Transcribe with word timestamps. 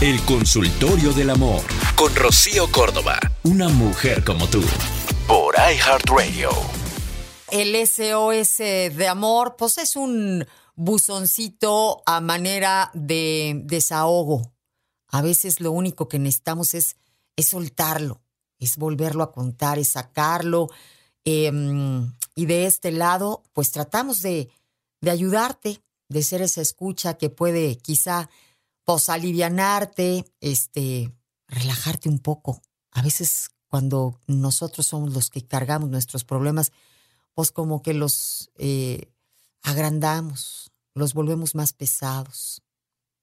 El 0.00 0.24
consultorio 0.24 1.12
del 1.12 1.28
amor 1.28 1.60
con 1.94 2.16
Rocío 2.16 2.72
Córdoba. 2.72 3.20
Una 3.42 3.68
mujer 3.68 4.24
como 4.24 4.48
tú. 4.48 4.62
Por 5.26 5.54
iHeartRadio. 5.56 6.48
El 7.50 7.76
SOS 7.86 8.56
de 8.96 9.06
amor, 9.06 9.56
pues 9.58 9.76
es 9.76 9.96
un 9.96 10.46
buzoncito 10.74 12.02
a 12.06 12.22
manera 12.22 12.90
de 12.94 13.60
desahogo. 13.66 14.54
A 15.08 15.20
veces 15.20 15.60
lo 15.60 15.70
único 15.70 16.08
que 16.08 16.18
necesitamos 16.18 16.72
es, 16.72 16.96
es 17.36 17.48
soltarlo, 17.48 18.22
es 18.58 18.78
volverlo 18.78 19.22
a 19.22 19.32
contar, 19.32 19.78
es 19.78 19.88
sacarlo. 19.88 20.68
Em, 21.26 22.10
y 22.34 22.46
de 22.46 22.64
este 22.64 22.90
lado, 22.90 23.42
pues 23.52 23.70
tratamos 23.70 24.22
de, 24.22 24.48
de 25.02 25.10
ayudarte, 25.10 25.82
de 26.08 26.22
ser 26.22 26.40
esa 26.40 26.62
escucha 26.62 27.18
que 27.18 27.28
puede 27.28 27.76
quizá 27.76 28.30
pues 28.90 29.08
alivianarte, 29.08 30.24
este, 30.40 31.12
relajarte 31.46 32.08
un 32.08 32.18
poco. 32.18 32.60
A 32.90 33.02
veces 33.02 33.50
cuando 33.68 34.18
nosotros 34.26 34.84
somos 34.84 35.14
los 35.14 35.30
que 35.30 35.46
cargamos 35.46 35.90
nuestros 35.90 36.24
problemas, 36.24 36.72
pues 37.32 37.52
como 37.52 37.82
que 37.82 37.94
los 37.94 38.50
eh, 38.58 39.12
agrandamos, 39.62 40.72
los 40.92 41.14
volvemos 41.14 41.54
más 41.54 41.72
pesados. 41.72 42.64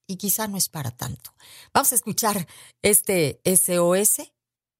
Y 0.07 0.15
quizá 0.15 0.47
no 0.47 0.55
es 0.55 0.69
para 0.69 0.91
tanto. 0.91 1.31
Vamos 1.73 1.91
a 1.91 1.95
escuchar 1.95 2.47
este 2.81 3.41
SOS. 3.43 4.31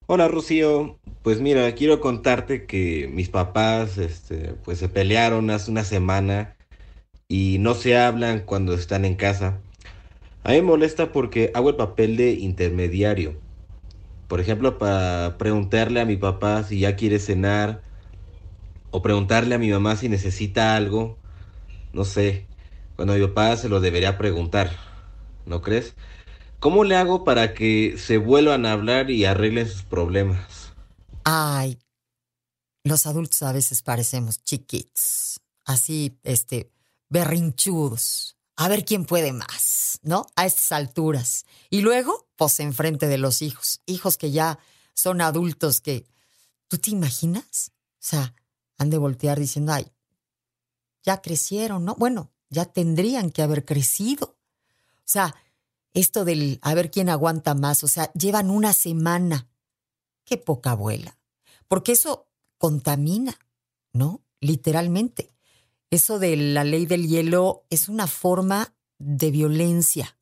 Hola 0.05 0.29
Rocío, 0.29 1.01
pues 1.21 1.41
mira, 1.41 1.75
quiero 1.75 1.99
contarte 1.99 2.65
que 2.65 3.09
mis 3.11 3.27
papás 3.27 3.97
este, 3.97 4.53
pues 4.63 4.79
se 4.79 4.87
pelearon 4.87 5.49
hace 5.49 5.69
una 5.69 5.83
semana 5.83 6.55
y 7.27 7.57
no 7.59 7.75
se 7.75 7.97
hablan 7.97 8.45
cuando 8.45 8.73
están 8.73 9.03
en 9.03 9.15
casa. 9.15 9.59
A 10.47 10.51
mí 10.51 10.61
me 10.61 10.67
molesta 10.67 11.11
porque 11.11 11.51
hago 11.53 11.71
el 11.71 11.75
papel 11.75 12.15
de 12.15 12.31
intermediario. 12.31 13.37
Por 14.29 14.39
ejemplo, 14.39 14.77
para 14.77 15.37
preguntarle 15.37 15.99
a 15.99 16.05
mi 16.05 16.15
papá 16.15 16.63
si 16.63 16.79
ya 16.79 16.95
quiere 16.95 17.19
cenar 17.19 17.83
o 18.89 19.01
preguntarle 19.01 19.55
a 19.55 19.57
mi 19.57 19.69
mamá 19.69 19.97
si 19.97 20.07
necesita 20.07 20.77
algo. 20.77 21.17
No 21.91 22.05
sé, 22.05 22.45
cuando 22.95 23.15
mi 23.15 23.27
papá 23.27 23.57
se 23.57 23.67
lo 23.67 23.81
debería 23.81 24.17
preguntar. 24.17 24.71
¿No 25.45 25.61
crees? 25.61 25.95
¿Cómo 26.61 26.85
le 26.85 26.95
hago 26.95 27.25
para 27.25 27.53
que 27.53 27.95
se 27.97 28.17
vuelvan 28.17 28.65
a 28.65 28.71
hablar 28.71 29.11
y 29.11 29.25
arreglen 29.25 29.67
sus 29.67 29.83
problemas? 29.83 30.71
Ay, 31.25 31.77
los 32.85 33.05
adultos 33.05 33.43
a 33.43 33.51
veces 33.51 33.81
parecemos 33.81 34.41
chiquitos, 34.45 35.41
así, 35.65 36.17
este, 36.23 36.71
berrinchudos 37.09 38.36
a 38.57 38.67
ver 38.67 38.83
quién 38.83 39.05
puede 39.05 39.31
más, 39.31 39.99
¿no? 40.01 40.25
A 40.35 40.45
estas 40.45 40.71
alturas. 40.71 41.45
Y 41.69 41.81
luego, 41.81 42.27
pues 42.35 42.59
enfrente 42.59 43.07
de 43.07 43.19
los 43.19 43.41
hijos, 43.43 43.81
hijos 43.85 44.17
que 44.17 44.31
ya 44.31 44.59
son 44.93 45.21
adultos 45.21 45.79
que, 45.79 46.07
¿tú 46.67 46.79
te 46.79 46.89
imaginas? 46.89 47.71
O 47.93 47.99
sea, 47.99 48.33
han 48.79 48.89
de 48.89 48.97
voltear 48.97 49.39
diciendo, 49.39 49.73
ay, 49.73 49.91
ya 51.03 51.21
crecieron, 51.21 51.85
¿no? 51.85 51.95
Bueno, 51.95 52.31
ya 52.49 52.65
tendrían 52.65 53.29
que 53.29 53.43
haber 53.43 53.63
crecido. 53.63 54.37
O 54.97 55.05
sea, 55.05 55.35
esto 55.93 56.25
del 56.25 56.59
a 56.63 56.73
ver 56.73 56.89
quién 56.89 57.09
aguanta 57.09 57.53
más, 57.53 57.83
o 57.83 57.87
sea, 57.87 58.11
llevan 58.13 58.49
una 58.49 58.73
semana. 58.73 59.47
Qué 60.25 60.37
poca 60.37 60.71
abuela. 60.71 61.17
Porque 61.67 61.91
eso 61.91 62.27
contamina, 62.57 63.37
¿no? 63.93 64.23
Literalmente 64.39 65.36
eso 65.89 66.19
de 66.19 66.35
la 66.35 66.63
ley 66.63 66.85
del 66.85 67.07
hielo 67.07 67.65
es 67.69 67.89
una 67.89 68.07
forma 68.07 68.75
de 68.97 69.31
violencia 69.31 70.17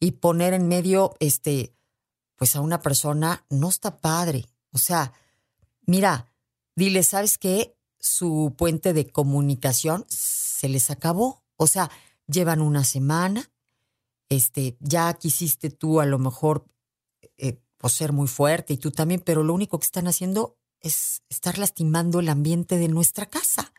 y 0.00 0.12
poner 0.12 0.54
en 0.54 0.68
medio, 0.68 1.14
este, 1.20 1.74
pues 2.36 2.56
a 2.56 2.60
una 2.60 2.80
persona 2.80 3.44
no 3.50 3.68
está 3.68 3.98
padre. 3.98 4.46
O 4.72 4.78
sea, 4.78 5.12
mira, 5.86 6.32
dile, 6.74 7.02
¿sabes 7.02 7.38
qué? 7.38 7.76
Su 7.98 8.54
puente 8.56 8.92
de 8.92 9.10
comunicación 9.10 10.04
se 10.08 10.68
les 10.68 10.90
acabó. 10.90 11.42
O 11.56 11.66
sea, 11.66 11.90
llevan 12.26 12.60
una 12.60 12.84
semana, 12.84 13.50
este, 14.28 14.76
ya 14.80 15.12
quisiste 15.14 15.70
tú 15.70 16.00
a 16.00 16.06
lo 16.06 16.18
mejor 16.18 16.66
eh, 17.38 17.60
pues, 17.78 17.92
ser 17.92 18.12
muy 18.12 18.28
fuerte 18.28 18.74
y 18.74 18.78
tú 18.78 18.90
también, 18.90 19.20
pero 19.24 19.42
lo 19.42 19.54
único 19.54 19.78
que 19.78 19.84
están 19.84 20.08
haciendo 20.08 20.58
es 20.80 21.22
estar 21.28 21.58
lastimando 21.58 22.20
el 22.20 22.28
ambiente 22.28 22.76
de 22.76 22.88
nuestra 22.88 23.26
casa 23.26 23.72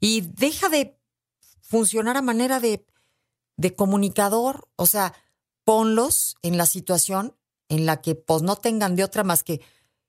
y 0.00 0.22
deja 0.22 0.68
de 0.68 0.98
funcionar 1.60 2.16
a 2.16 2.22
manera 2.22 2.60
de, 2.60 2.84
de 3.56 3.74
comunicador, 3.74 4.68
o 4.76 4.86
sea, 4.86 5.14
ponlos 5.64 6.36
en 6.42 6.56
la 6.56 6.66
situación 6.66 7.36
en 7.68 7.86
la 7.86 8.02
que 8.02 8.14
pues 8.14 8.42
no 8.42 8.56
tengan 8.56 8.96
de 8.96 9.04
otra 9.04 9.24
más 9.24 9.42
que 9.42 9.62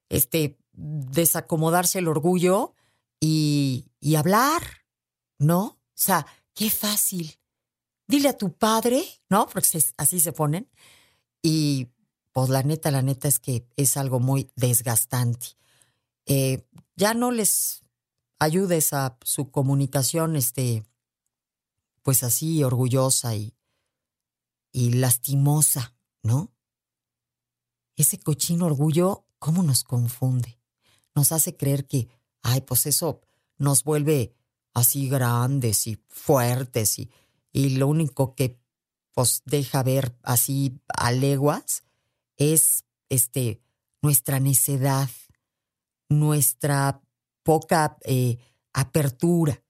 este 0.10 0.58
desacomodarse 0.74 2.00
el 2.00 2.08
orgullo 2.08 2.74
y, 3.20 3.92
y 4.00 4.16
hablar, 4.16 4.62
¿no? 5.40 5.64
O 5.64 5.80
sea, 5.94 6.26
qué 6.54 6.70
fácil. 6.70 7.40
Dile 8.08 8.30
a 8.30 8.38
tu 8.38 8.52
padre, 8.54 9.06
¿no? 9.30 9.48
Porque 9.48 9.82
así 9.98 10.20
se 10.20 10.34
ponen. 10.34 10.70
Y 11.42 11.88
pues 12.34 12.50
la 12.50 12.64
neta, 12.64 12.92
la 12.92 13.02
neta 13.02 13.28
es 13.28 13.40
que 13.40 13.66
es 13.78 13.96
algo 13.96 14.20
muy 14.20 14.50
desgastante. 14.56 15.56
Eh, 16.26 16.68
ya 16.96 17.14
no 17.14 17.32
les 17.32 17.82
ayudes 18.40 18.94
a 18.94 19.18
su 19.24 19.52
comunicación, 19.52 20.36
este, 20.36 20.86
pues 22.02 22.24
así 22.24 22.64
orgullosa 22.64 23.36
y, 23.36 23.56
y 24.72 24.94
lastimosa, 24.94 25.96
¿no? 26.22 26.52
Ese 27.96 28.20
cochino 28.20 28.66
orgullo, 28.66 29.28
¿cómo 29.40 29.64
nos 29.64 29.84
confunde? 29.84 30.60
Nos 31.16 31.32
hace 31.32 31.56
creer 31.56 31.86
que, 31.86 32.10
ay, 32.42 32.62
pues 32.62 32.86
eso 32.86 33.22
nos 33.58 33.84
vuelve 33.84 34.36
así 34.74 35.08
grandes 35.08 35.88
y 35.88 36.04
fuertes 36.08 37.00
y, 37.00 37.12
y 37.52 37.78
lo 37.78 37.88
único 37.88 38.36
que 38.36 38.60
pues 39.14 39.44
deja 39.46 39.84
ver 39.84 40.18
así 40.24 40.82
a 40.88 41.12
leguas 41.12 41.84
es 42.36 42.86
este 43.10 43.62
nuestra 44.02 44.40
necedad, 44.40 45.10
nuestra 46.20 47.02
poca 47.44 47.98
eh, 48.04 48.38
apertura, 48.74 49.62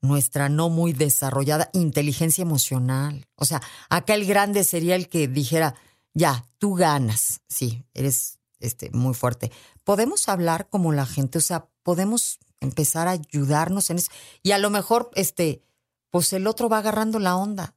nuestra 0.00 0.48
no 0.48 0.70
muy 0.70 0.92
desarrollada 0.92 1.70
inteligencia 1.72 2.42
emocional. 2.42 3.26
O 3.36 3.44
sea, 3.44 3.60
acá 3.88 4.14
el 4.14 4.26
grande 4.26 4.64
sería 4.64 4.96
el 4.96 5.08
que 5.08 5.28
dijera, 5.28 5.74
ya, 6.14 6.46
tú 6.58 6.74
ganas, 6.74 7.42
sí, 7.48 7.84
eres 7.94 8.38
este, 8.58 8.90
muy 8.90 9.14
fuerte. 9.14 9.52
Podemos 9.84 10.28
hablar 10.28 10.68
como 10.68 10.92
la 10.92 11.06
gente, 11.06 11.38
o 11.38 11.42
sea, 11.42 11.68
podemos 11.82 12.38
empezar 12.60 13.08
a 13.08 13.12
ayudarnos 13.12 13.90
en 13.90 13.98
eso. 13.98 14.10
Y 14.42 14.52
a 14.52 14.58
lo 14.58 14.70
mejor, 14.70 15.10
este, 15.14 15.62
pues 16.10 16.32
el 16.32 16.46
otro 16.46 16.68
va 16.68 16.78
agarrando 16.78 17.18
la 17.18 17.36
onda. 17.36 17.74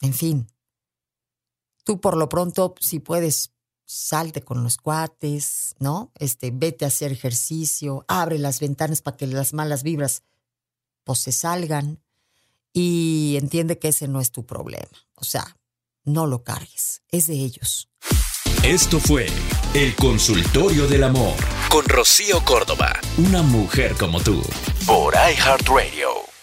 En 0.00 0.12
fin, 0.12 0.46
tú 1.84 2.00
por 2.00 2.16
lo 2.16 2.28
pronto, 2.28 2.74
si 2.80 3.00
puedes 3.00 3.52
salte 3.86 4.42
con 4.42 4.62
los 4.62 4.76
cuates, 4.76 5.74
¿no? 5.78 6.12
Este, 6.18 6.50
vete 6.52 6.84
a 6.84 6.88
hacer 6.88 7.12
ejercicio, 7.12 8.04
abre 8.08 8.38
las 8.38 8.60
ventanas 8.60 9.00
para 9.00 9.16
que 9.16 9.26
las 9.26 9.54
malas 9.54 9.82
vibras 9.82 10.24
pues 11.04 11.20
se 11.20 11.32
salgan 11.32 12.02
y 12.72 13.36
entiende 13.38 13.78
que 13.78 13.88
ese 13.88 14.08
no 14.08 14.20
es 14.20 14.32
tu 14.32 14.44
problema. 14.44 14.90
O 15.14 15.24
sea, 15.24 15.56
no 16.04 16.26
lo 16.26 16.42
cargues, 16.42 17.02
es 17.08 17.28
de 17.28 17.34
ellos. 17.34 17.88
Esto 18.62 18.98
fue 18.98 19.26
El 19.74 19.94
Consultorio 19.94 20.88
del 20.88 21.04
Amor 21.04 21.36
con 21.68 21.84
Rocío 21.84 22.44
Córdoba, 22.44 22.92
una 23.16 23.42
mujer 23.42 23.94
como 23.96 24.20
tú, 24.20 24.42
por 24.84 25.14
iHeartRadio. 25.14 26.35